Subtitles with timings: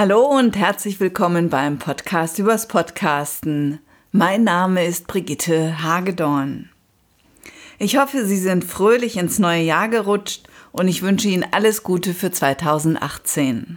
[0.00, 3.80] Hallo und herzlich willkommen beim Podcast übers Podcasten.
[4.12, 6.68] Mein Name ist Brigitte Hagedorn.
[7.80, 12.14] Ich hoffe, Sie sind fröhlich ins neue Jahr gerutscht und ich wünsche Ihnen alles Gute
[12.14, 13.76] für 2018.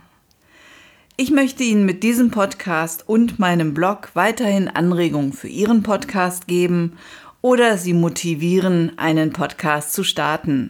[1.17, 6.99] Ich möchte Ihnen mit diesem Podcast und meinem Blog weiterhin Anregungen für Ihren Podcast geben
[7.41, 10.69] oder Sie motivieren, einen Podcast zu starten.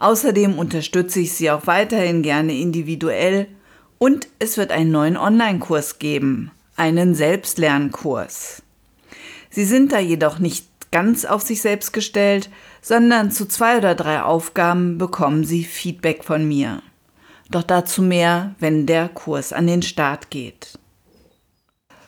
[0.00, 3.46] Außerdem unterstütze ich Sie auch weiterhin gerne individuell
[3.98, 8.62] und es wird einen neuen Online-Kurs geben, einen Selbstlernkurs.
[9.50, 12.50] Sie sind da jedoch nicht ganz auf sich selbst gestellt,
[12.82, 16.82] sondern zu zwei oder drei Aufgaben bekommen Sie Feedback von mir.
[17.50, 20.78] Doch dazu mehr, wenn der Kurs an den Start geht.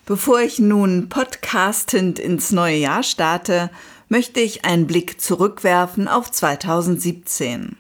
[0.05, 3.71] Bevor ich nun podcastend ins neue Jahr starte,
[4.09, 7.77] möchte ich einen Blick zurückwerfen auf 2017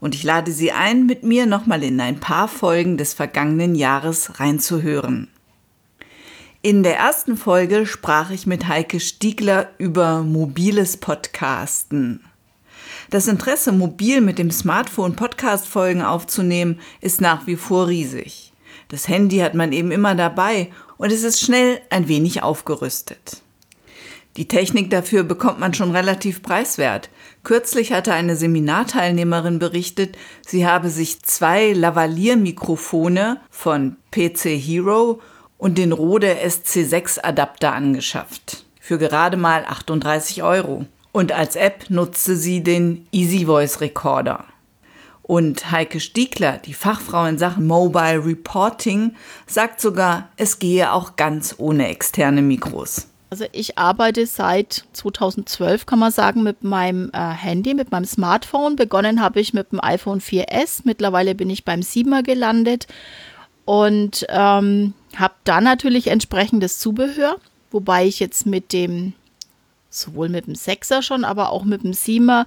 [0.00, 4.40] und ich lade Sie ein, mit mir nochmal in ein paar Folgen des vergangenen Jahres
[4.40, 5.28] reinzuhören.
[6.60, 12.24] In der ersten Folge sprach ich mit Heike Stiegler über mobiles Podcasten.
[13.10, 18.52] Das Interesse, mobil mit dem Smartphone Podcast-Folgen aufzunehmen, ist nach wie vor riesig.
[18.88, 23.42] Das Handy hat man eben immer dabei und es ist schnell ein wenig aufgerüstet.
[24.36, 27.08] Die Technik dafür bekommt man schon relativ preiswert.
[27.48, 35.22] Kürzlich hatte eine Seminarteilnehmerin berichtet, sie habe sich zwei Lavalier-Mikrofone von PC Hero
[35.56, 38.66] und den Rode SC6 Adapter angeschafft.
[38.82, 40.84] Für gerade mal 38 Euro.
[41.12, 44.44] Und als App nutzte sie den Easy Voice Recorder.
[45.22, 49.14] Und Heike Stiegler, die Fachfrau in Sachen Mobile Reporting,
[49.46, 53.08] sagt sogar, es gehe auch ganz ohne externe Mikros.
[53.30, 58.76] Also ich arbeite seit 2012, kann man sagen, mit meinem äh, Handy, mit meinem Smartphone.
[58.76, 60.82] Begonnen habe ich mit dem iPhone 4S.
[60.84, 62.86] Mittlerweile bin ich beim 7er gelandet
[63.66, 67.36] und ähm, habe da natürlich entsprechendes Zubehör,
[67.70, 69.12] wobei ich jetzt mit dem,
[69.90, 72.46] sowohl mit dem 6er schon, aber auch mit dem 7er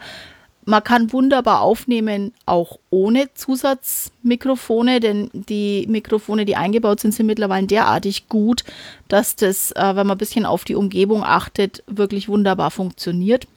[0.71, 7.67] man kann wunderbar aufnehmen, auch ohne Zusatzmikrofone, denn die Mikrofone, die eingebaut sind, sind mittlerweile
[7.67, 8.63] derartig gut,
[9.09, 13.47] dass das, äh, wenn man ein bisschen auf die Umgebung achtet, wirklich wunderbar funktioniert.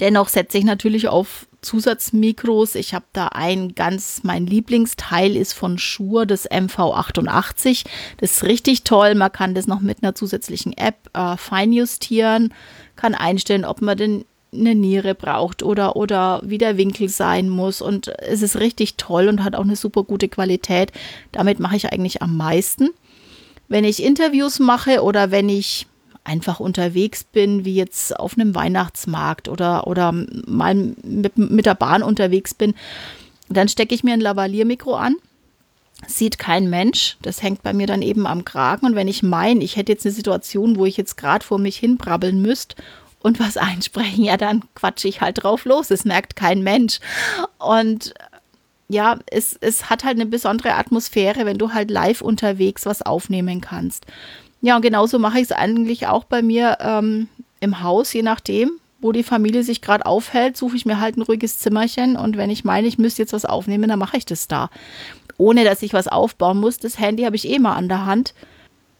[0.00, 2.74] Dennoch setze ich natürlich auf Zusatzmikros.
[2.74, 7.84] Ich habe da ein ganz, mein Lieblingsteil ist von Shure, das MV88.
[8.18, 9.14] Das ist richtig toll.
[9.14, 12.52] Man kann das noch mit einer zusätzlichen App äh, feinjustieren,
[12.96, 17.82] kann einstellen, ob man den eine Niere braucht oder, oder wie der Winkel sein muss.
[17.82, 20.92] Und es ist richtig toll und hat auch eine super gute Qualität.
[21.32, 22.90] Damit mache ich eigentlich am meisten.
[23.68, 25.86] Wenn ich Interviews mache oder wenn ich
[26.24, 32.02] einfach unterwegs bin, wie jetzt auf einem Weihnachtsmarkt oder, oder mal mit, mit der Bahn
[32.02, 32.74] unterwegs bin,
[33.48, 35.16] dann stecke ich mir ein Lavalier-Mikro an.
[36.06, 37.16] Sieht kein Mensch.
[37.22, 38.86] Das hängt bei mir dann eben am Kragen.
[38.86, 41.76] Und wenn ich meine, ich hätte jetzt eine Situation, wo ich jetzt gerade vor mich
[41.76, 42.76] hin brabbeln müsste
[43.20, 45.90] und was einsprechen, ja, dann quatsche ich halt drauf los.
[45.90, 47.00] Es merkt kein Mensch.
[47.58, 48.14] Und
[48.88, 53.60] ja, es, es hat halt eine besondere Atmosphäre, wenn du halt live unterwegs was aufnehmen
[53.60, 54.06] kannst.
[54.60, 57.28] Ja, und genauso mache ich es eigentlich auch bei mir ähm,
[57.60, 61.22] im Haus, je nachdem, wo die Familie sich gerade aufhält, suche ich mir halt ein
[61.22, 64.48] ruhiges Zimmerchen und wenn ich meine, ich müsste jetzt was aufnehmen, dann mache ich das
[64.48, 64.70] da.
[65.36, 66.78] Ohne dass ich was aufbauen muss.
[66.78, 68.34] Das Handy habe ich eh mal an der Hand.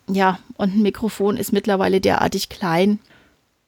[0.08, 3.00] Ja, und ein Mikrofon ist mittlerweile derartig klein.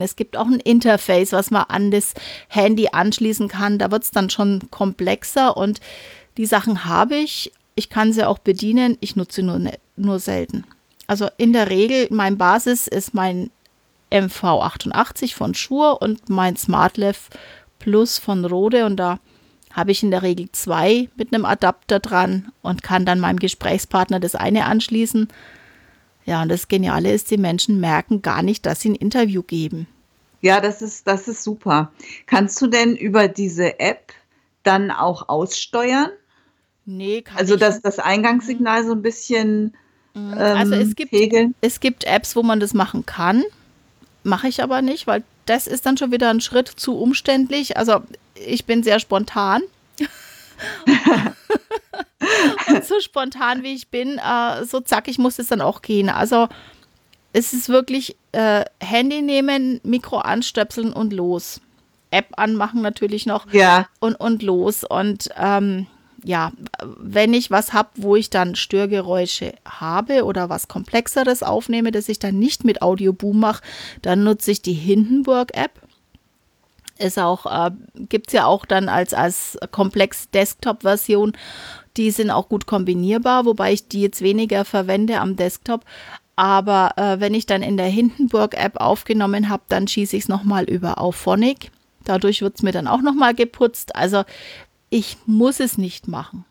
[0.01, 2.15] Es gibt auch ein Interface, was man an das
[2.49, 3.79] Handy anschließen kann.
[3.79, 5.81] Da wird es dann schon komplexer und
[6.37, 7.53] die Sachen habe ich.
[7.75, 8.97] Ich kann sie auch bedienen.
[9.01, 10.65] Ich nutze nur, ne, nur selten.
[11.07, 13.51] Also in der Regel, mein Basis ist mein
[14.11, 17.29] MV88 von Shure und mein SmartLav
[17.79, 19.19] Plus von Rode und da
[19.73, 24.21] habe ich in der Regel zwei mit einem Adapter dran und kann dann meinem Gesprächspartner
[24.21, 25.29] das eine anschließen
[26.25, 29.87] ja, und das Geniale ist, die Menschen merken gar nicht, dass sie ein Interview geben.
[30.41, 31.93] Ja, das ist, das ist super.
[32.27, 34.13] Kannst du denn über diese App
[34.63, 36.11] dann auch aussteuern?
[36.87, 39.75] Nee, kann Also, dass das Eingangssignal so ein bisschen
[40.15, 40.33] mhm.
[40.33, 41.15] ähm, also es gibt,
[41.61, 43.45] es gibt Apps, wo man das machen kann.
[44.23, 47.77] Mache ich aber nicht, weil das ist dann schon wieder ein Schritt zu umständlich.
[47.77, 48.01] Also
[48.35, 49.63] ich bin sehr spontan.
[52.69, 56.09] Und so spontan wie ich bin, äh, so zackig muss es dann auch gehen.
[56.09, 56.49] Also
[57.33, 61.61] es ist wirklich äh, Handy nehmen, Mikro anstöpseln und los.
[62.11, 63.87] App anmachen natürlich noch ja.
[64.01, 64.83] und, und los.
[64.83, 65.87] Und ähm,
[66.25, 66.53] ja,
[66.83, 72.19] wenn ich was habe, wo ich dann Störgeräusche habe oder was Komplexeres aufnehme, das ich
[72.19, 73.63] dann nicht mit Audioboom mache,
[74.03, 75.81] dann nutze ich die Hindenburg-App
[77.01, 77.71] ist auch, äh,
[78.09, 81.33] gibt es ja auch dann als, als komplex Desktop-Version.
[81.97, 85.85] Die sind auch gut kombinierbar, wobei ich die jetzt weniger verwende am Desktop.
[86.37, 90.65] Aber äh, wenn ich dann in der Hindenburg-App aufgenommen habe, dann schieße ich es nochmal
[90.65, 91.71] über Auphonic.
[92.05, 93.95] Dadurch wird es mir dann auch nochmal geputzt.
[93.95, 94.25] Also
[94.89, 96.45] ich muss es nicht machen.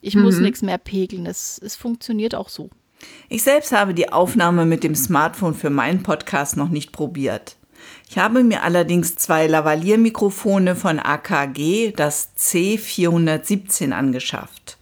[0.00, 0.22] Ich mhm.
[0.22, 1.26] muss nichts mehr pegeln.
[1.26, 2.70] Es, es funktioniert auch so.
[3.28, 7.56] Ich selbst habe die Aufnahme mit dem Smartphone für meinen Podcast noch nicht probiert.
[8.08, 14.78] Ich habe mir allerdings zwei Lavalier-Mikrofone von AKG, das C417, angeschafft.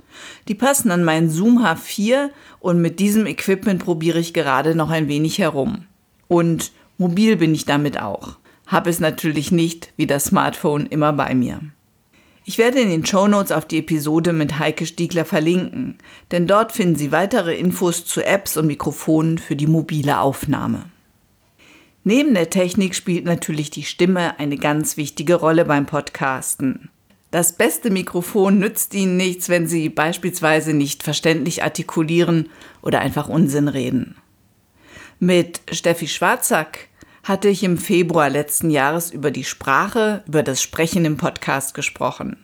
[0.48, 2.30] Die passen an meinen Zoom H4
[2.60, 5.86] und mit diesem Equipment probiere ich gerade noch ein wenig herum.
[6.28, 8.36] Und mobil bin ich damit auch.
[8.66, 11.60] Habe es natürlich nicht wie das Smartphone immer bei mir.
[12.44, 15.98] Ich werde in den Show Notes auf die Episode mit Heike Stiegler verlinken,
[16.32, 20.91] denn dort finden Sie weitere Infos zu Apps und Mikrofonen für die mobile Aufnahme.
[22.04, 26.90] Neben der Technik spielt natürlich die Stimme eine ganz wichtige Rolle beim Podcasten.
[27.31, 32.50] Das beste Mikrofon nützt Ihnen nichts, wenn Sie beispielsweise nicht verständlich artikulieren
[32.82, 34.16] oder einfach Unsinn reden.
[35.20, 36.88] Mit Steffi Schwarzack
[37.22, 42.37] hatte ich im Februar letzten Jahres über die Sprache, über das Sprechen im Podcast gesprochen.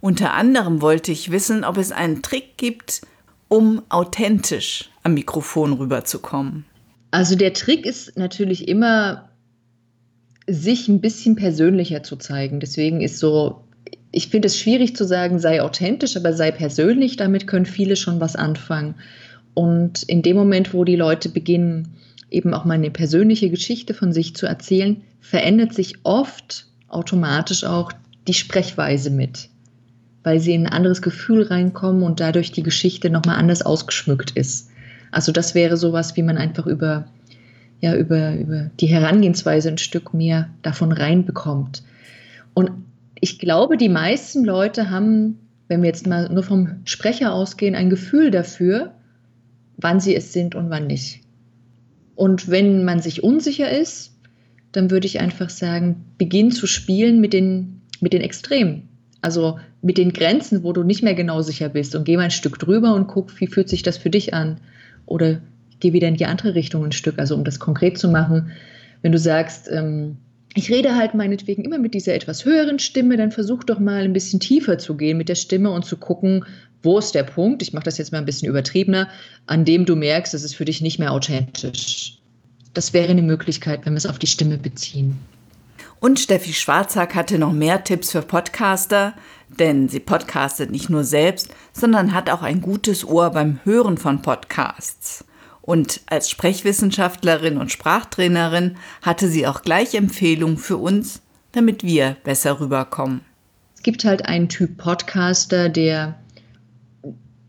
[0.00, 3.02] Unter anderem wollte ich wissen, ob es einen Trick gibt,
[3.48, 6.66] um authentisch am Mikrofon rüberzukommen.
[7.14, 9.28] Also der Trick ist natürlich immer,
[10.48, 12.58] sich ein bisschen persönlicher zu zeigen.
[12.58, 13.68] Deswegen ist so,
[14.10, 17.16] ich finde es schwierig zu sagen, sei authentisch, aber sei persönlich.
[17.16, 18.96] Damit können viele schon was anfangen.
[19.54, 21.94] Und in dem Moment, wo die Leute beginnen,
[22.32, 27.92] eben auch mal eine persönliche Geschichte von sich zu erzählen, verändert sich oft automatisch auch
[28.26, 29.50] die Sprechweise mit,
[30.24, 34.70] weil sie in ein anderes Gefühl reinkommen und dadurch die Geschichte nochmal anders ausgeschmückt ist.
[35.14, 37.06] Also das wäre sowas, wie man einfach über,
[37.80, 41.84] ja, über, über die Herangehensweise ein Stück mehr davon reinbekommt.
[42.52, 42.72] Und
[43.20, 45.38] ich glaube, die meisten Leute haben,
[45.68, 48.92] wenn wir jetzt mal nur vom Sprecher ausgehen, ein Gefühl dafür,
[49.76, 51.20] wann sie es sind und wann nicht.
[52.16, 54.16] Und wenn man sich unsicher ist,
[54.72, 58.88] dann würde ich einfach sagen, beginn zu spielen mit den, mit den Extremen.
[59.20, 62.30] Also mit den Grenzen, wo du nicht mehr genau sicher bist und geh mal ein
[62.32, 64.58] Stück drüber und guck, wie fühlt sich das für dich an?
[65.06, 65.40] Oder
[65.80, 67.18] geh wieder in die andere Richtung ein Stück.
[67.18, 68.52] Also um das konkret zu machen,
[69.02, 70.16] wenn du sagst, ähm,
[70.54, 74.12] ich rede halt meinetwegen immer mit dieser etwas höheren Stimme, dann versuch doch mal ein
[74.12, 76.44] bisschen tiefer zu gehen mit der Stimme und zu gucken,
[76.82, 79.08] wo ist der Punkt, ich mache das jetzt mal ein bisschen übertriebener,
[79.46, 82.18] an dem du merkst, es ist für dich nicht mehr authentisch.
[82.72, 85.18] Das wäre eine Möglichkeit, wenn wir es auf die Stimme beziehen.
[86.00, 89.14] Und Steffi Schwarzack hatte noch mehr Tipps für Podcaster,
[89.58, 94.22] denn sie podcastet nicht nur selbst, sondern hat auch ein gutes Ohr beim Hören von
[94.22, 95.24] Podcasts.
[95.62, 101.22] Und als Sprechwissenschaftlerin und Sprachtrainerin hatte sie auch gleich Empfehlungen für uns,
[101.52, 103.22] damit wir besser rüberkommen.
[103.74, 106.16] Es gibt halt einen Typ Podcaster, der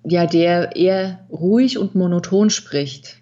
[0.07, 3.17] ja, der eher ruhig und monoton spricht.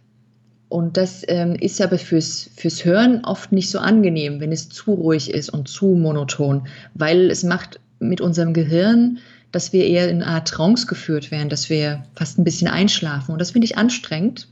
[0.69, 4.93] Und das ähm, ist aber fürs, fürs Hören oft nicht so angenehm, wenn es zu
[4.93, 9.19] ruhig ist und zu monoton, weil es macht mit unserem Gehirn,
[9.51, 13.33] dass wir eher in eine Art Trance geführt werden, dass wir fast ein bisschen einschlafen.
[13.33, 14.47] Und das finde ich anstrengend.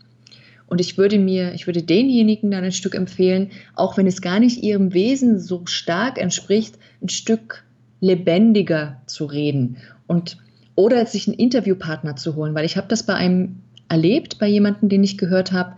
[0.68, 4.40] Und ich würde mir, ich würde denjenigen dann ein Stück empfehlen, auch wenn es gar
[4.40, 7.64] nicht ihrem Wesen so stark entspricht, ein Stück
[8.00, 9.78] lebendiger zu reden.
[10.08, 10.38] Und
[10.76, 13.58] oder sich einen Interviewpartner zu holen, weil ich habe das bei einem
[13.90, 15.76] erlebt, bei jemandem, den ich gehört habe,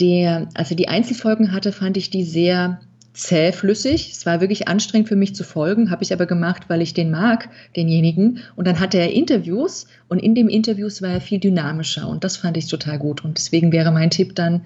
[0.00, 2.80] der, als er die Einzelfolgen hatte, fand ich die sehr
[3.12, 4.10] zähflüssig.
[4.10, 7.10] Es war wirklich anstrengend für mich zu folgen, habe ich aber gemacht, weil ich den
[7.10, 8.38] mag, denjenigen.
[8.56, 12.36] Und dann hatte er Interviews und in dem Interviews war er viel dynamischer und das
[12.38, 13.24] fand ich total gut.
[13.24, 14.62] Und deswegen wäre mein Tipp dann,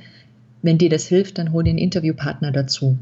[0.62, 2.96] wenn dir das hilft, dann hol den Interviewpartner dazu.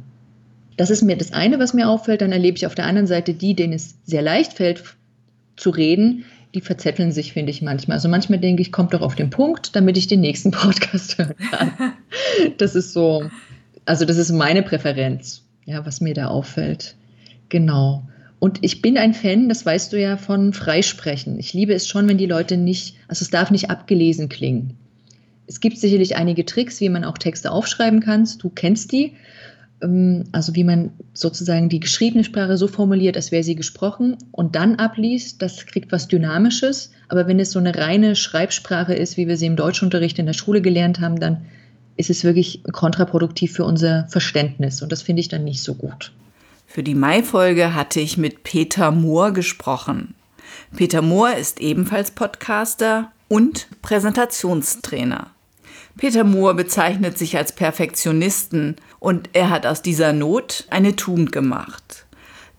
[0.77, 2.21] Das ist mir das eine, was mir auffällt.
[2.21, 4.83] Dann erlebe ich auf der anderen Seite die, denen es sehr leicht fällt
[5.57, 6.25] zu reden,
[6.55, 7.97] die verzetteln sich, finde ich manchmal.
[7.97, 11.35] Also manchmal denke ich, kommt doch auf den Punkt, damit ich den nächsten Podcast hören
[11.51, 11.93] kann.
[12.59, 13.25] Das ist so,
[13.87, 16.97] also das ist meine Präferenz, ja, was mir da auffällt.
[17.49, 18.05] Genau.
[18.39, 21.39] Und ich bin ein Fan, das weißt du ja, von Freisprechen.
[21.39, 24.77] Ich liebe es schon, wenn die Leute nicht, also es darf nicht abgelesen klingen.
[25.47, 28.29] Es gibt sicherlich einige Tricks, wie man auch Texte aufschreiben kann.
[28.39, 29.13] Du kennst die.
[29.83, 34.57] Ähm, also wie man sozusagen die geschriebene Sprache so formuliert, als wäre sie gesprochen und
[34.57, 36.93] dann abliest, das kriegt was Dynamisches.
[37.09, 40.33] Aber wenn es so eine reine Schreibsprache ist, wie wir sie im Deutschunterricht in der
[40.33, 41.47] Schule gelernt haben, dann
[41.97, 46.13] ist es wirklich kontraproduktiv für unser Verständnis und das finde ich dann nicht so gut.
[46.67, 50.15] Für die Mai-Folge hatte ich mit Peter Mohr gesprochen.
[50.77, 55.31] Peter Mohr ist ebenfalls Podcaster und Präsentationstrainer.
[55.97, 62.07] Peter Mohr bezeichnet sich als Perfektionisten und er hat aus dieser Not eine Tugend gemacht.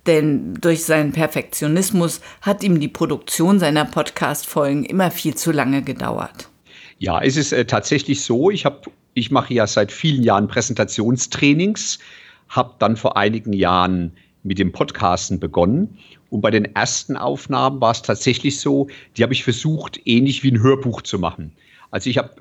[0.08, 6.50] Denn durch seinen Perfektionismus hat ihm die Produktion seiner Podcast-Folgen immer viel zu lange gedauert.
[7.00, 8.50] Ja, es ist äh, tatsächlich so.
[8.52, 8.82] Ich habe,
[9.16, 12.00] ich mache ja seit vielen Jahren Präsentationstrainings,
[12.50, 14.12] habe dann vor einigen Jahren
[14.44, 15.98] mit dem Podcasten begonnen.
[16.30, 20.52] Und bei den ersten Aufnahmen war es tatsächlich so, die habe ich versucht, ähnlich wie
[20.52, 21.54] ein Hörbuch zu machen.
[21.90, 22.36] Also ich habe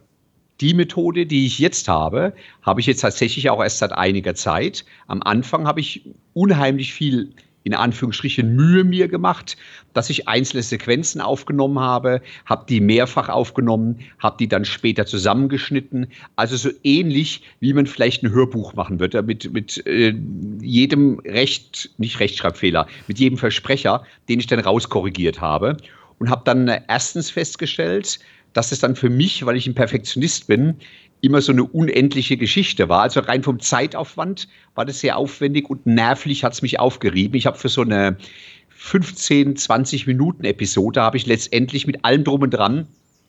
[0.60, 4.84] die Methode, die ich jetzt habe, habe ich jetzt tatsächlich auch erst seit einiger Zeit.
[5.06, 6.02] Am Anfang habe ich
[6.32, 7.32] unheimlich viel
[7.64, 9.56] in Anführungsstrichen Mühe mir gemacht,
[9.94, 16.06] dass ich einzelne Sequenzen aufgenommen habe, habe die mehrfach aufgenommen, habe die dann später zusammengeschnitten.
[16.36, 20.14] Also so ähnlich, wie man vielleicht ein Hörbuch machen würde, mit, mit äh,
[20.60, 25.78] jedem Recht, nicht Rechtschreibfehler, mit jedem Versprecher, den ich dann rauskorrigiert habe.
[26.18, 28.20] Und habe dann erstens festgestellt,
[28.52, 30.76] dass es dann für mich, weil ich ein Perfektionist bin,
[31.24, 33.02] immer so eine unendliche Geschichte war.
[33.02, 37.36] Also rein vom Zeitaufwand war das sehr aufwendig und nervlich hat es mich aufgerieben.
[37.36, 38.16] Ich habe für so eine
[38.70, 42.86] 15, 20 Minuten Episode habe ich letztendlich mit allem drum und dran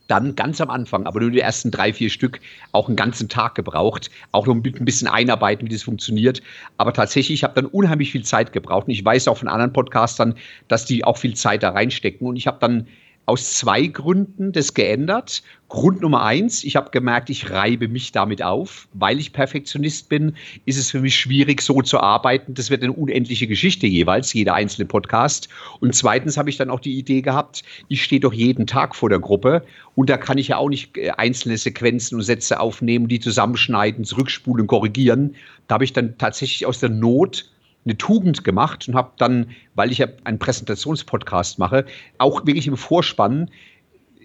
[0.07, 2.39] dann ganz am Anfang, aber nur die ersten drei, vier Stück,
[2.71, 4.11] auch einen ganzen Tag gebraucht.
[4.31, 6.41] Auch noch ein bisschen einarbeiten, wie das funktioniert.
[6.77, 8.87] Aber tatsächlich, ich habe dann unheimlich viel Zeit gebraucht.
[8.87, 10.35] Und ich weiß auch von anderen Podcastern,
[10.67, 12.27] dass die auch viel Zeit da reinstecken.
[12.27, 12.87] Und ich habe dann
[13.25, 15.41] aus zwei Gründen das geändert.
[15.67, 18.87] Grund Nummer eins, ich habe gemerkt, ich reibe mich damit auf.
[18.93, 22.53] Weil ich Perfektionist bin, ist es für mich schwierig, so zu arbeiten.
[22.53, 25.49] Das wird eine unendliche Geschichte jeweils, jeder einzelne Podcast.
[25.79, 29.09] Und zweitens habe ich dann auch die Idee gehabt, ich stehe doch jeden Tag vor
[29.09, 29.63] der Gruppe
[29.95, 34.05] und da kann ich ja auch nicht äh, einzelne Sequenzen und Sätze aufnehmen, die zusammenschneiden,
[34.05, 35.35] zurückspulen, korrigieren.
[35.67, 37.49] Da habe ich dann tatsächlich aus der Not
[37.85, 41.85] eine Tugend gemacht und habe dann, weil ich ja einen Präsentationspodcast mache,
[42.17, 43.51] auch wirklich im Vorspann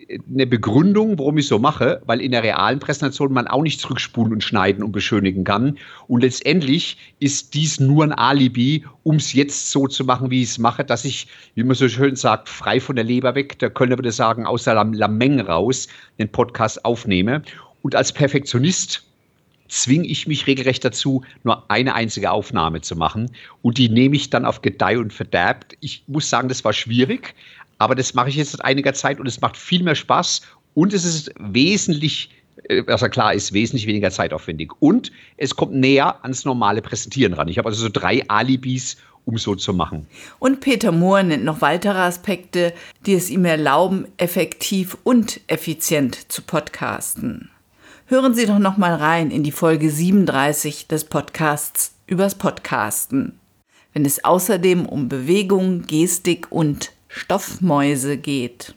[0.09, 3.81] äh, eine Begründung, warum ich so mache, weil in der realen Präsentation man auch nicht
[3.81, 5.79] zurückspulen und schneiden und beschönigen kann.
[6.09, 10.51] Und letztendlich ist dies nur ein Alibi, um es jetzt so zu machen, wie ich
[10.51, 13.69] es mache, dass ich, wie man so schön sagt, frei von der Leber weg, da
[13.69, 15.87] können wir das sagen, aus der Lameng raus,
[16.19, 17.43] den Podcast aufnehme.
[17.83, 19.10] Und als Perfektionist
[19.71, 23.31] zwinge ich mich regelrecht dazu, nur eine einzige Aufnahme zu machen.
[23.63, 25.67] Und die nehme ich dann auf Gedeih und Verderb.
[25.81, 27.35] Ich muss sagen, das war schwierig,
[27.79, 30.43] aber das mache ich jetzt seit einiger Zeit und es macht viel mehr Spaß
[30.75, 32.31] und es ist wesentlich
[32.87, 34.73] also klar ist, wesentlich weniger zeitaufwendig.
[34.81, 37.49] Und es kommt näher ans normale Präsentieren ran.
[37.49, 40.07] Ich habe also so drei Alibis, um so zu machen.
[40.39, 42.73] Und Peter Mohr nennt noch weitere Aspekte,
[43.07, 47.51] die es ihm erlauben, effektiv und effizient zu podcasten.
[48.11, 53.39] Hören Sie doch noch mal rein in die Folge 37 des Podcasts übers Podcasten,
[53.93, 58.75] wenn es außerdem um Bewegung, Gestik und Stoffmäuse geht.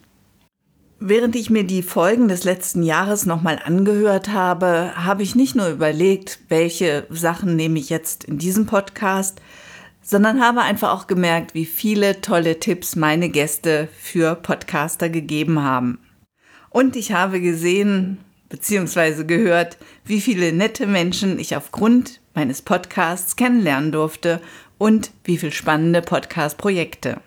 [0.99, 5.67] Während ich mir die Folgen des letzten Jahres nochmal angehört habe, habe ich nicht nur
[5.67, 9.41] überlegt, welche Sachen nehme ich jetzt in diesem Podcast,
[10.03, 15.97] sondern habe einfach auch gemerkt, wie viele tolle Tipps meine Gäste für Podcaster gegeben haben.
[16.69, 18.19] Und ich habe gesehen,
[18.53, 24.41] beziehungsweise gehört, wie viele nette Menschen ich aufgrund meines Podcasts kennenlernen durfte
[24.77, 27.19] und wie viele spannende Podcast-Projekte.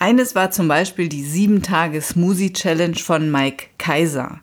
[0.00, 4.40] Eines war zum Beispiel die 7-Tage-Smoothie-Challenge von Mike Kaiser.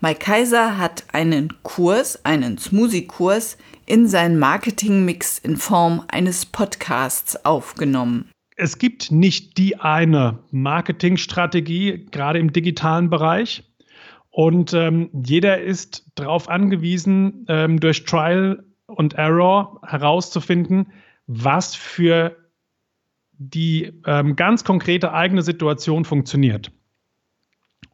[0.00, 8.28] Mike Kaiser hat einen Kurs, einen Smoothie-Kurs, in seinen Marketing-Mix in Form eines Podcasts aufgenommen.
[8.56, 13.62] Es gibt nicht die eine Marketingstrategie, gerade im digitalen Bereich.
[14.32, 20.90] Und ähm, jeder ist darauf angewiesen, ähm, durch Trial und Error herauszufinden,
[21.26, 22.34] was für
[23.32, 26.72] die ähm, ganz konkrete eigene Situation funktioniert.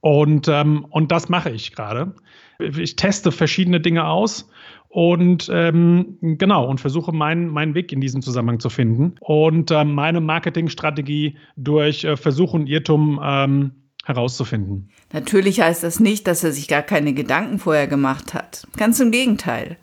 [0.01, 2.15] Und, ähm, und das mache ich gerade.
[2.61, 4.49] Ich teste verschiedene Dinge aus
[4.89, 9.95] und ähm, genau und versuche meinen, meinen Weg in diesem Zusammenhang zu finden und ähm,
[9.95, 13.73] meine Marketingstrategie durch äh, Versuch und Irrtum ähm,
[14.09, 14.91] herauszufinden.
[15.13, 18.67] Natürlich heißt das nicht, dass er sich gar keine Gedanken vorher gemacht hat.
[18.77, 19.77] Ganz im Gegenteil.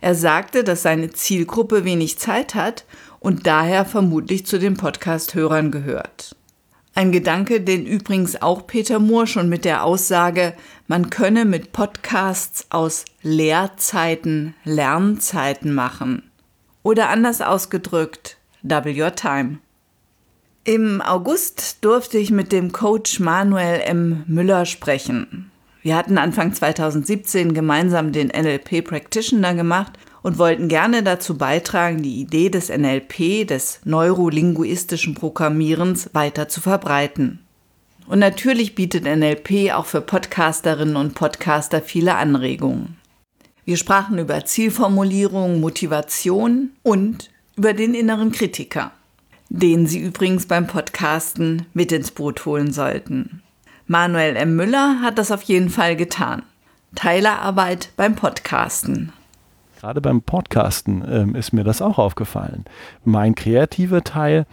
[0.00, 2.84] Er sagte, dass seine Zielgruppe wenig Zeit hat
[3.18, 6.36] und daher vermutlich zu den Podcast-Hörern gehört.
[6.94, 10.54] Ein Gedanke, den übrigens auch Peter Moore schon mit der Aussage,
[10.88, 16.30] man könne mit Podcasts aus Lehrzeiten Lernzeiten machen.
[16.82, 19.58] Oder anders ausgedrückt, double your time.
[20.64, 24.24] Im August durfte ich mit dem Coach Manuel M.
[24.26, 25.50] Müller sprechen.
[25.82, 32.20] Wir hatten Anfang 2017 gemeinsam den NLP Practitioner gemacht und wollten gerne dazu beitragen, die
[32.20, 37.38] Idee des NLP, des neurolinguistischen Programmierens, weiter zu verbreiten.
[38.06, 42.98] Und natürlich bietet NLP auch für Podcasterinnen und Podcaster viele Anregungen.
[43.64, 48.92] Wir sprachen über Zielformulierung, Motivation und über den inneren Kritiker.
[49.50, 53.42] Den Sie übrigens beim Podcasten mit ins Boot holen sollten.
[53.86, 54.54] Manuel M.
[54.54, 56.44] Müller hat das auf jeden Fall getan.
[56.94, 59.12] Teilerarbeit beim Podcasten.
[59.80, 62.64] Gerade beim Podcasten ähm, ist mir das auch aufgefallen.
[63.04, 64.46] Mein kreativer Teil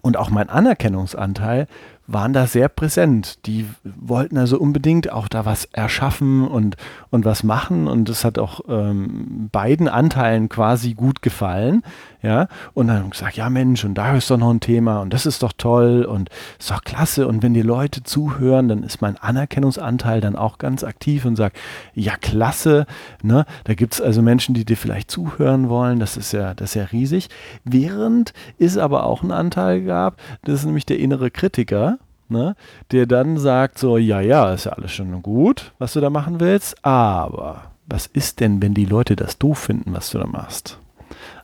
[0.00, 1.66] und auch mein Anerkennungsanteil
[2.12, 3.46] waren da sehr präsent.
[3.46, 6.76] Die wollten also unbedingt auch da was erschaffen und,
[7.10, 7.86] und was machen.
[7.86, 11.82] Und das hat auch ähm, beiden Anteilen quasi gut gefallen.
[12.22, 15.24] Ja, und dann gesagt, ja Mensch, und da ist doch noch ein Thema und das
[15.24, 17.26] ist doch toll und ist doch klasse.
[17.26, 21.56] Und wenn die Leute zuhören, dann ist mein Anerkennungsanteil dann auch ganz aktiv und sagt,
[21.94, 22.84] ja klasse.
[23.22, 23.46] Ne?
[23.64, 25.98] Da gibt es also Menschen, die dir vielleicht zuhören wollen.
[25.98, 27.28] Das ist ja, das ist ja riesig.
[27.64, 31.99] Während es aber auch einen Anteil gab, das ist nämlich der innere Kritiker
[32.30, 32.56] ne,
[32.92, 36.40] der dann sagt so, ja, ja, ist ja alles schon gut, was du da machen
[36.40, 40.78] willst, aber was ist denn, wenn die Leute das doof finden, was du da machst?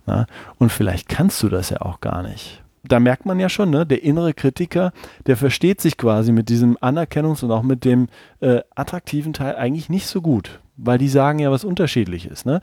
[0.07, 0.27] Na,
[0.59, 2.63] und vielleicht kannst du das ja auch gar nicht.
[2.85, 4.93] Da merkt man ja schon, ne, der innere Kritiker,
[5.27, 8.09] der versteht sich quasi mit diesem Anerkennungs- und auch mit dem
[8.41, 12.45] äh, attraktiven Teil eigentlich nicht so gut, weil die sagen ja was Unterschiedliches.
[12.45, 12.61] Ne?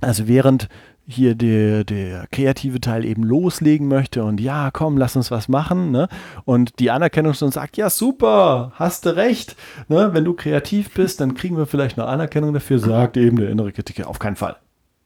[0.00, 0.68] Also während
[1.06, 5.90] hier der, der kreative Teil eben loslegen möchte und ja, komm, lass uns was machen.
[5.90, 6.08] Ne?
[6.44, 9.54] Und die Anerkennung schon sagt, ja, super, hast du recht.
[9.88, 10.10] Ne?
[10.12, 13.72] Wenn du kreativ bist, dann kriegen wir vielleicht noch Anerkennung dafür, sagt eben der innere
[13.72, 14.56] Kritiker, auf keinen Fall.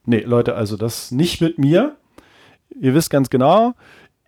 [0.07, 1.97] Nee, Leute, also das nicht mit mir.
[2.81, 3.75] Ihr wisst ganz genau,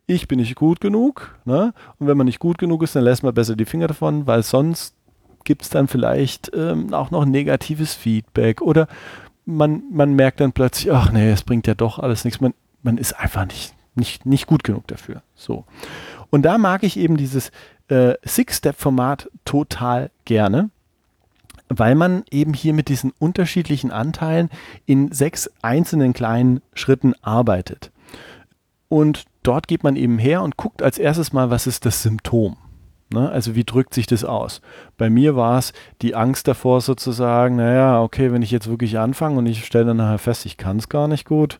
[0.07, 1.39] ich bin nicht gut genug.
[1.45, 1.73] Ne?
[1.99, 4.43] Und wenn man nicht gut genug ist, dann lässt man besser die Finger davon, weil
[4.43, 4.97] sonst
[5.45, 8.89] gibt es dann vielleicht ähm, auch noch negatives Feedback oder
[9.45, 12.41] man, man merkt dann plötzlich, ach nee, es bringt ja doch alles nichts.
[12.41, 15.23] Man, man ist einfach nicht, nicht, nicht gut genug dafür.
[15.35, 15.65] So.
[16.31, 17.51] Und da mag ich eben dieses
[17.89, 20.71] äh, Six-Step-Format total gerne,
[21.69, 24.51] weil man eben hier mit diesen unterschiedlichen Anteilen
[24.87, 27.91] in sechs einzelnen kleinen Schritten arbeitet.
[28.89, 32.57] Und dort geht man eben her und guckt als erstes mal, was ist das Symptom.
[33.13, 33.29] Ne?
[33.29, 34.61] Also wie drückt sich das aus?
[34.97, 39.39] Bei mir war es die Angst davor sozusagen, naja, okay, wenn ich jetzt wirklich anfange
[39.39, 41.59] und ich stelle dann nachher fest, ich kann es gar nicht gut.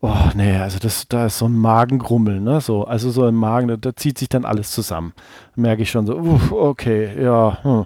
[0.00, 2.60] Oh, nee, also das, da ist so ein Magengrummeln, ne?
[2.60, 5.12] So, also so im Magen, da, da zieht sich dann alles zusammen.
[5.56, 7.58] Merke ich schon so, uff, okay, ja.
[7.62, 7.84] Hm.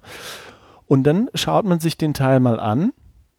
[0.87, 2.93] Und dann schaut man sich den Teil mal an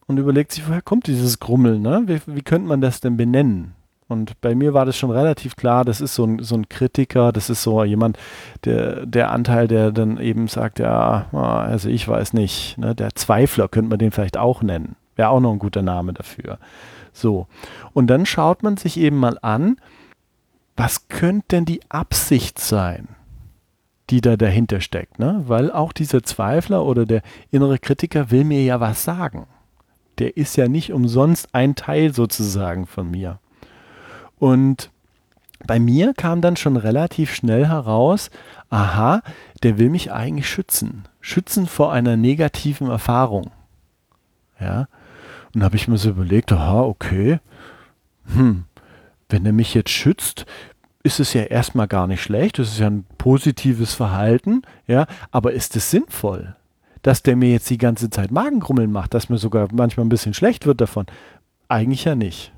[0.07, 2.03] und überlegt sich, woher kommt dieses Grummeln, ne?
[2.07, 3.75] Wie, wie könnte man das denn benennen?
[4.07, 7.31] Und bei mir war das schon relativ klar, das ist so ein, so ein Kritiker,
[7.31, 8.17] das ist so jemand,
[8.65, 13.15] der, der Anteil, der dann eben sagt, ja, ah, also ich weiß nicht, ne, der
[13.15, 14.95] Zweifler könnte man den vielleicht auch nennen.
[15.15, 16.57] Wäre auch noch ein guter Name dafür.
[17.13, 17.47] So.
[17.93, 19.77] Und dann schaut man sich eben mal an,
[20.75, 23.09] was könnte denn die Absicht sein,
[24.09, 25.43] die da dahinter steckt, ne?
[25.47, 29.45] Weil auch dieser Zweifler oder der innere Kritiker will mir ja was sagen.
[30.17, 33.39] Der ist ja nicht umsonst ein Teil sozusagen von mir.
[34.43, 34.91] Und
[35.65, 38.29] bei mir kam dann schon relativ schnell heraus,
[38.69, 39.21] aha,
[39.63, 41.05] der will mich eigentlich schützen.
[41.21, 43.51] Schützen vor einer negativen Erfahrung.
[44.59, 44.89] Ja.
[45.53, 47.39] Und da habe ich mir so überlegt, aha, okay,
[48.35, 48.65] hm,
[49.29, 50.45] wenn er mich jetzt schützt,
[51.03, 55.53] ist es ja erstmal gar nicht schlecht, das ist ja ein positives Verhalten, ja, aber
[55.53, 56.57] ist es sinnvoll,
[57.01, 60.33] dass der mir jetzt die ganze Zeit Magengrummeln macht, dass mir sogar manchmal ein bisschen
[60.33, 61.05] schlecht wird davon?
[61.69, 62.52] Eigentlich ja nicht.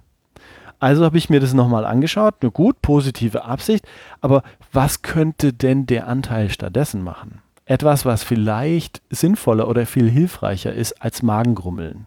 [0.79, 2.41] Also habe ich mir das nochmal angeschaut.
[2.41, 3.87] Nur gut, positive Absicht.
[4.21, 7.41] Aber was könnte denn der Anteil stattdessen machen?
[7.65, 12.05] Etwas, was vielleicht sinnvoller oder viel hilfreicher ist als Magengrummeln.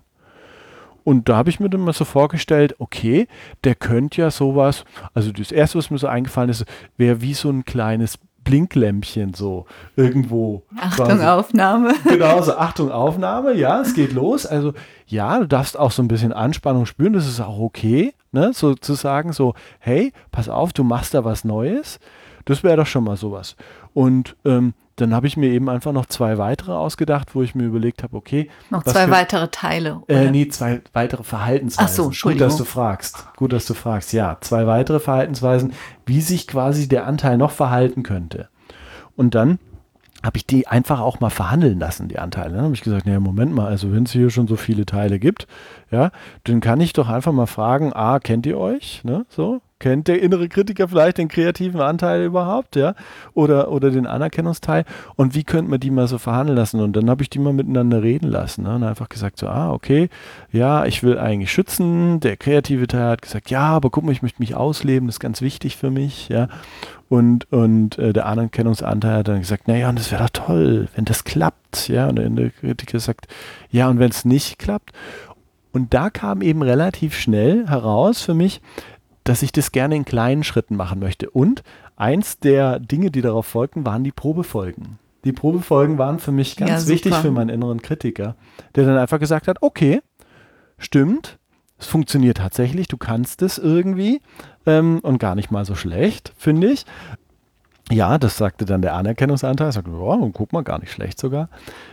[1.09, 3.29] Und da habe ich mir dann mal so vorgestellt, okay,
[3.65, 6.67] der könnte ja sowas, also das erste, was mir so eingefallen ist,
[6.99, 8.19] wäre wie so ein kleines
[8.49, 10.63] Blinklämpchen so irgendwo.
[10.77, 11.21] Achtung.
[11.21, 11.95] Aufnahme.
[12.05, 14.47] Genau, so Achtung, Aufnahme, ja, es geht los.
[14.47, 14.73] Also
[15.07, 18.53] ja, du darfst auch so ein bisschen Anspannung spüren, das ist auch okay, ne?
[18.55, 21.99] So zu sagen, so, hey, pass auf, du machst da was Neues.
[22.47, 23.57] Das wäre doch schon mal sowas.
[23.93, 27.65] Und ähm, dann habe ich mir eben einfach noch zwei weitere ausgedacht, wo ich mir
[27.65, 28.51] überlegt habe, okay.
[28.71, 30.03] Noch zwei für, weitere Teile.
[30.09, 31.89] Äh, nee, zwei weitere Verhaltensweisen.
[31.89, 32.49] Ach so, Entschuldigung.
[32.49, 33.27] Gut, dass du fragst.
[33.37, 34.13] Gut, dass du fragst.
[34.13, 35.73] Ja, zwei weitere Verhaltensweisen,
[36.07, 38.49] wie sich quasi der Anteil noch verhalten könnte.
[39.17, 39.59] Und dann
[40.25, 42.55] habe ich die einfach auch mal verhandeln lassen, die Anteile.
[42.55, 45.19] Dann habe ich gesagt, naja, Moment mal, also wenn es hier schon so viele Teile
[45.19, 45.47] gibt,
[45.91, 46.11] ja,
[46.45, 49.03] dann kann ich doch einfach mal fragen, ah, kennt ihr euch?
[49.05, 52.95] Ne, so, Kennt der innere Kritiker vielleicht den kreativen Anteil überhaupt, ja?
[53.35, 54.85] Oder, oder den Anerkennungsteil?
[55.15, 56.81] Und wie könnte man die mal so verhandeln lassen?
[56.81, 58.65] Und dann habe ich die mal miteinander reden lassen.
[58.65, 58.75] Ne?
[58.75, 60.09] Und einfach gesagt, so, ah, okay,
[60.51, 62.19] ja, ich will eigentlich schützen.
[62.19, 65.21] Der kreative Teil hat gesagt, ja, aber guck mal, ich möchte mich ausleben, das ist
[65.21, 66.49] ganz wichtig für mich, ja.
[67.09, 71.07] Und, und äh, der Anerkennungsanteil hat dann gesagt, naja, und das wäre doch toll, wenn
[71.07, 72.09] das klappt, ja.
[72.09, 73.29] Und der innere Kritiker sagt,
[73.71, 74.93] ja, und wenn es nicht klappt.
[75.73, 78.61] Und da kam eben relativ schnell heraus für mich,
[79.25, 81.31] dass ich das gerne in kleinen Schritten machen möchte.
[81.31, 81.63] Und
[81.97, 84.99] eins der Dinge, die darauf folgten, waren die Probefolgen.
[85.25, 88.37] Die Probefolgen waren für mich ganz ja, wichtig für meinen inneren Kritiker,
[88.75, 90.01] der dann einfach gesagt hat, okay,
[90.79, 91.39] stimmt,
[91.79, 94.21] es funktioniert tatsächlich, du kannst es irgendwie
[94.67, 96.85] ähm, und gar nicht mal so schlecht, finde ich.
[97.91, 99.73] Ja, das sagte dann der Anerkennungsanteil.
[99.73, 101.49] Sagte, oh, guck mal, gar nicht schlecht sogar.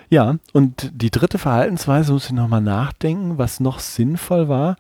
[0.10, 4.76] Ja, und die dritte Verhaltensweise muss ich nochmal nachdenken, was noch sinnvoll war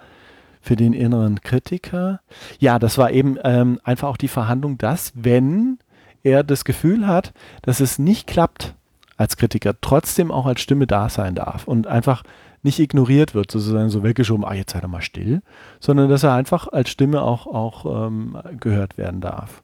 [0.61, 2.19] für den inneren Kritiker.
[2.59, 5.77] Ja, das war eben ähm, einfach auch die Verhandlung, dass wenn
[6.23, 8.73] er das Gefühl hat, dass es nicht klappt
[9.15, 12.23] als Kritiker, trotzdem auch als Stimme da sein darf und einfach
[12.65, 15.41] nicht ignoriert wird, sozusagen so weggeschoben, ah, jetzt sei doch mal still,
[15.79, 19.61] sondern dass er einfach als Stimme auch, auch ähm, gehört werden darf.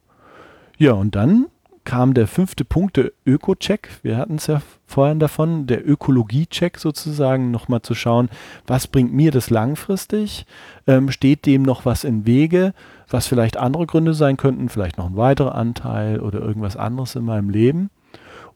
[0.78, 1.46] Ja, und dann
[1.84, 3.88] kam der fünfte Punkt, der Öko-Check.
[4.02, 8.28] Wir hatten es ja vorhin davon, der Ökologie-Check sozusagen, nochmal zu schauen,
[8.68, 10.46] was bringt mir das langfristig?
[10.86, 12.72] Ähm, steht dem noch was im Wege,
[13.10, 17.24] was vielleicht andere Gründe sein könnten, vielleicht noch ein weiterer Anteil oder irgendwas anderes in
[17.24, 17.90] meinem Leben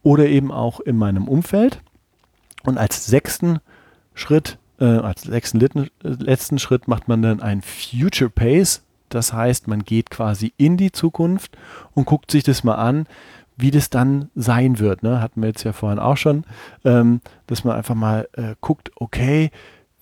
[0.05, 1.81] oder eben auch in meinem Umfeld.
[2.63, 3.59] Und als sechsten
[4.17, 5.41] Schritt, äh, als äh,
[6.03, 8.83] letzten Schritt macht man dann ein Future Pace.
[9.09, 11.57] Das heißt, man geht quasi in die Zukunft
[11.95, 13.07] und guckt sich das mal an,
[13.57, 15.03] wie das dann sein wird.
[15.03, 15.21] Ne?
[15.21, 16.45] Hatten wir jetzt ja vorhin auch schon,
[16.85, 19.51] ähm, dass man einfach mal äh, guckt, okay,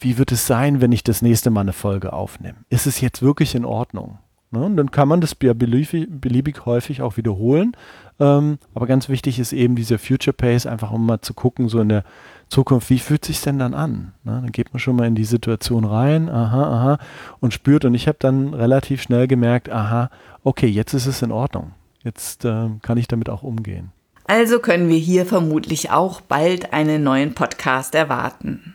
[0.01, 2.59] wie wird es sein, wenn ich das nächste Mal eine Folge aufnehme?
[2.69, 4.19] Ist es jetzt wirklich in Ordnung?
[4.51, 4.65] Ne?
[4.65, 7.77] Und dann kann man das ja beliebig, beliebig häufig auch wiederholen.
[8.19, 11.81] Ähm, aber ganz wichtig ist eben dieser Future Pace, einfach um mal zu gucken, so
[11.81, 12.05] in der
[12.49, 14.13] Zukunft, wie fühlt sich denn dann an?
[14.23, 14.41] Ne?
[14.43, 16.99] Dann geht man schon mal in die Situation rein, aha, aha,
[17.41, 17.85] und spürt.
[17.85, 20.11] Und ich habe dann relativ schnell gemerkt, aha,
[20.43, 21.73] okay, jetzt ist es in Ordnung.
[22.03, 23.93] Jetzt äh, kann ich damit auch umgehen.
[24.27, 28.75] Also können wir hier vermutlich auch bald einen neuen Podcast erwarten.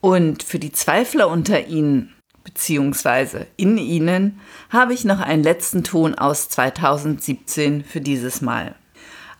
[0.00, 6.14] Und für die Zweifler unter Ihnen, beziehungsweise in Ihnen, habe ich noch einen letzten Ton
[6.14, 8.74] aus 2017 für dieses Mal.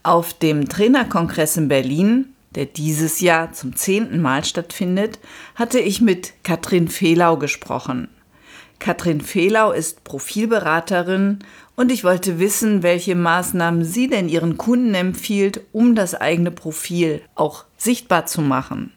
[0.02, 5.18] Auf dem Trainerkongress in Berlin der dieses Jahr zum zehnten Mal stattfindet,
[5.54, 8.08] hatte ich mit Katrin Fehlau gesprochen.
[8.78, 11.40] Katrin Fehlau ist Profilberaterin
[11.76, 17.20] und ich wollte wissen, welche Maßnahmen sie denn ihren Kunden empfiehlt, um das eigene Profil
[17.34, 18.92] auch sichtbar zu machen.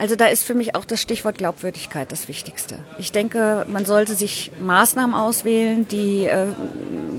[0.00, 2.78] Also da ist für mich auch das Stichwort Glaubwürdigkeit das Wichtigste.
[2.98, 6.46] Ich denke, man sollte sich Maßnahmen auswählen, die, äh,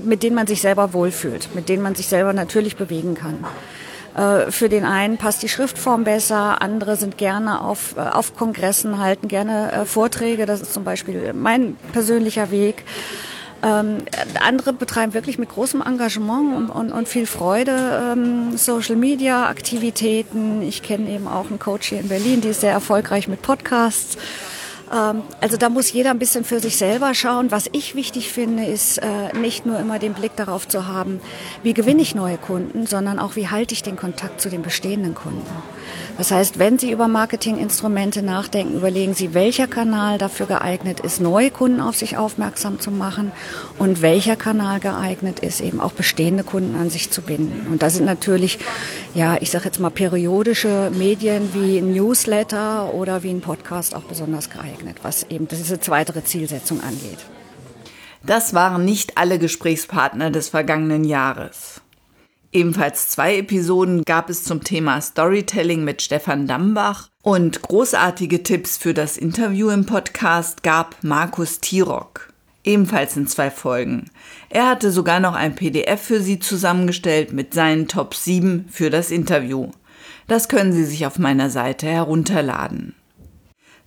[0.04, 3.44] mit denen man sich selber wohlfühlt, mit denen man sich selber natürlich bewegen kann.
[4.16, 8.98] Äh, für den einen passt die Schriftform besser, andere sind gerne auf, äh, auf Kongressen,
[8.98, 10.46] halten gerne äh, Vorträge.
[10.46, 12.84] Das ist zum Beispiel mein persönlicher Weg.
[13.64, 13.98] Ähm,
[14.44, 20.62] andere betreiben wirklich mit großem Engagement und, und, und viel Freude ähm, Social Media Aktivitäten.
[20.62, 24.18] Ich kenne eben auch einen Coach hier in Berlin, die ist sehr erfolgreich mit Podcasts.
[24.92, 27.50] Ähm, also da muss jeder ein bisschen für sich selber schauen.
[27.50, 31.20] Was ich wichtig finde, ist äh, nicht nur immer den Blick darauf zu haben,
[31.62, 35.14] wie gewinne ich neue Kunden, sondern auch, wie halte ich den Kontakt zu den bestehenden
[35.14, 35.46] Kunden.
[36.18, 41.50] Das heißt, wenn Sie über Marketinginstrumente nachdenken, überlegen Sie, welcher Kanal dafür geeignet ist, neue
[41.50, 43.32] Kunden auf sich aufmerksam zu machen
[43.78, 47.66] und welcher Kanal geeignet ist, eben auch bestehende Kunden an sich zu binden.
[47.70, 48.58] Und da sind natürlich,
[49.14, 54.04] ja, ich sage jetzt mal periodische Medien wie ein Newsletter oder wie ein Podcast auch
[54.04, 57.18] besonders geeignet, was eben diese zweite Zielsetzung angeht.
[58.24, 61.81] Das waren nicht alle Gesprächspartner des vergangenen Jahres.
[62.54, 68.92] Ebenfalls zwei Episoden gab es zum Thema Storytelling mit Stefan Dambach und großartige Tipps für
[68.92, 72.28] das Interview im Podcast gab Markus Tirock.
[72.62, 74.10] Ebenfalls in zwei Folgen.
[74.50, 79.10] Er hatte sogar noch ein PDF für Sie zusammengestellt mit seinen Top 7 für das
[79.10, 79.70] Interview.
[80.28, 82.94] Das können Sie sich auf meiner Seite herunterladen.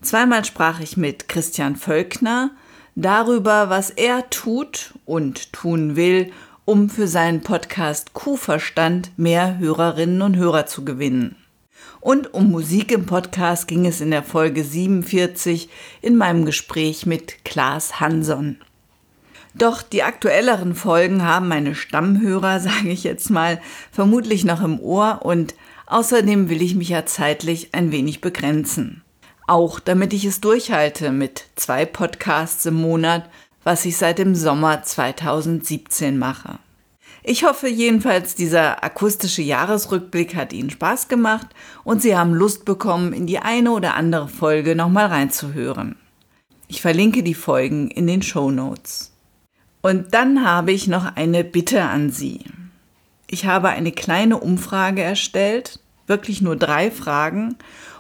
[0.01, 2.49] Zweimal sprach ich mit Christian Völkner
[2.95, 6.31] darüber, was er tut und tun will,
[6.65, 11.35] um für seinen Podcast Kuhverstand mehr Hörerinnen und Hörer zu gewinnen.
[12.01, 15.69] Und um Musik im Podcast ging es in der Folge 47
[16.01, 18.57] in meinem Gespräch mit Klaas Hanson.
[19.53, 25.21] Doch die aktuelleren Folgen haben meine Stammhörer, sage ich jetzt mal, vermutlich noch im Ohr
[25.23, 29.03] und außerdem will ich mich ja zeitlich ein wenig begrenzen.
[29.47, 33.29] Auch damit ich es durchhalte mit zwei Podcasts im Monat
[33.65, 36.59] was ich seit dem Sommer 2017 mache.
[37.23, 41.47] Ich hoffe jedenfalls, dieser akustische Jahresrückblick hat Ihnen Spaß gemacht
[41.83, 45.95] und Sie haben Lust bekommen, in die eine oder andere Folge nochmal reinzuhören.
[46.67, 49.11] Ich verlinke die Folgen in den Show Notes.
[49.81, 52.41] Und dann habe ich noch eine Bitte an Sie.
[53.27, 57.55] Ich habe eine kleine Umfrage erstellt, wirklich nur drei Fragen,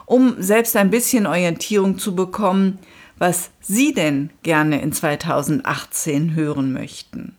[0.05, 2.77] um selbst ein bisschen Orientierung zu bekommen,
[3.17, 7.35] was Sie denn gerne in 2018 hören möchten.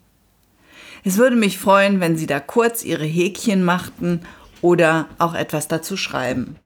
[1.05, 4.21] Es würde mich freuen, wenn Sie da kurz Ihre Häkchen machten
[4.63, 6.57] oder auch etwas dazu schreiben.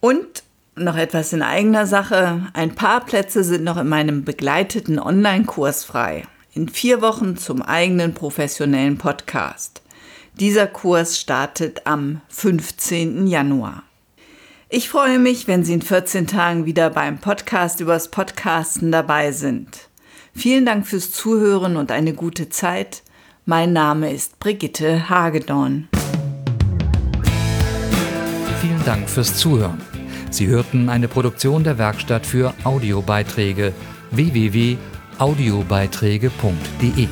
[0.00, 0.42] Und
[0.76, 2.46] noch etwas in eigener Sache.
[2.52, 6.24] Ein paar Plätze sind noch in meinem begleiteten Online-Kurs frei.
[6.52, 9.82] In vier Wochen zum eigenen professionellen Podcast.
[10.38, 13.26] Dieser Kurs startet am 15.
[13.26, 13.82] Januar.
[14.72, 19.88] Ich freue mich, wenn Sie in 14 Tagen wieder beim Podcast übers Podcasten dabei sind.
[20.32, 23.02] Vielen Dank fürs Zuhören und eine gute Zeit.
[23.44, 25.88] Mein Name ist Brigitte Hagedorn.
[28.60, 29.80] Vielen Dank fürs Zuhören.
[30.30, 33.72] Sie hörten eine Produktion der Werkstatt für Audiobeiträge
[34.12, 37.08] www.audiobeiträge.de.